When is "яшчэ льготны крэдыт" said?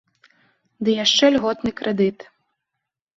1.05-2.19